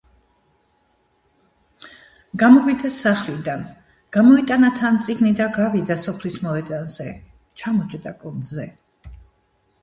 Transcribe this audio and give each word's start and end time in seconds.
გამოვიდა 2.43 2.91
სახლიდან, 2.95 3.61
გამოიტანა 4.17 4.71
თან 4.79 4.97
წიგნი 5.09 5.35
და 5.41 5.47
გავიდა 5.59 5.99
სოფლის 6.07 6.41
მოედანზე. 6.47 7.07
ჩამოჯდა 7.65 8.17
კუნძზე, 8.25 8.69